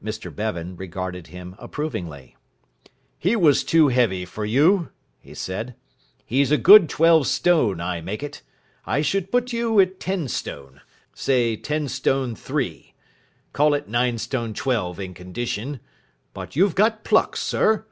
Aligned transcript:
Mr 0.00 0.32
Bevan 0.32 0.76
regarded 0.76 1.26
him 1.26 1.56
approvingly. 1.58 2.36
"He 3.18 3.34
was 3.34 3.64
too 3.64 3.88
heavy 3.88 4.24
for 4.24 4.44
you," 4.44 4.90
he 5.18 5.34
said. 5.34 5.74
"He's 6.24 6.52
a 6.52 6.56
good 6.56 6.88
twelve 6.88 7.26
stone, 7.26 7.80
I 7.80 8.00
make 8.00 8.22
it. 8.22 8.42
I 8.86 9.02
should 9.02 9.32
put 9.32 9.52
you 9.52 9.80
at 9.80 9.98
ten 9.98 10.28
stone 10.28 10.82
say 11.16 11.56
ten 11.56 11.88
stone 11.88 12.36
three. 12.36 12.94
Call 13.52 13.74
it 13.74 13.88
nine 13.88 14.18
stone 14.18 14.54
twelve 14.54 15.00
in 15.00 15.14
condition. 15.14 15.80
But 16.32 16.54
you've 16.54 16.76
got 16.76 17.02
pluck, 17.02 17.36
sir." 17.36 17.86